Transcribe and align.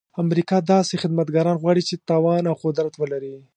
امریکا 0.23 0.57
داسې 0.73 0.93
خدمتګاران 1.03 1.55
غواړي 1.63 1.81
چې 1.89 1.95
توان 2.09 2.43
او 2.51 2.55
قدرت 2.65 2.93
ولري. 2.97 3.35